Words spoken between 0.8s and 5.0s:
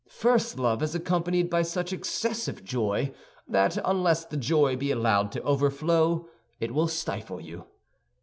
is accompanied by such excessive joy that unless the joy be